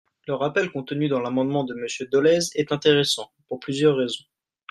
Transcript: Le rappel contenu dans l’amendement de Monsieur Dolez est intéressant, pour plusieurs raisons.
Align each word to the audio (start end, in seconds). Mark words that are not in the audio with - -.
Le 0.27 0.33
rappel 0.33 0.71
contenu 0.71 1.09
dans 1.09 1.19
l’amendement 1.19 1.63
de 1.63 1.75
Monsieur 1.75 2.07
Dolez 2.07 2.49
est 2.55 2.71
intéressant, 2.71 3.31
pour 3.47 3.59
plusieurs 3.59 3.97
raisons. 3.97 4.25